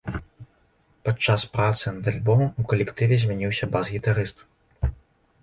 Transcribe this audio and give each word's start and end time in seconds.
Падчас 1.09 1.45
працы 1.57 1.85
над 1.97 2.09
альбомам 2.13 2.49
у 2.65 2.67
калектыве 2.73 3.15
змяніўся 3.27 3.65
бас-гітарыст. 3.77 4.37